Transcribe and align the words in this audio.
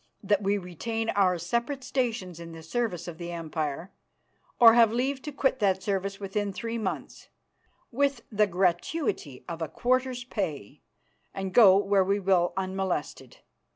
That 0.23 0.41
we 0.41 0.57
retain 0.57 1.11
our 1.11 1.37
separate 1.37 1.83
stations 1.83 2.39
in 2.39 2.53
the 2.53 2.63
service 2.63 3.07
of 3.07 3.19
the 3.19 3.31
Empire, 3.31 3.93
or 4.59 4.73
have 4.73 4.91
leave 4.91 5.21
to 5.21 5.31
quit 5.31 5.59
that 5.59 5.83
service 5.83 6.19
within 6.19 6.51
three 6.51 6.79
months, 6.79 7.29
with 7.91 8.23
the 8.31 8.47
gratuity 8.47 9.45
of 9.47 9.61
a 9.61 9.67
quarter's 9.67 10.23
pay, 10.23 10.81
and 11.35 11.53
go 11.53 11.77
where 11.77 12.03
we 12.03 12.19
will 12.19 12.51
unmolested. 12.57 13.41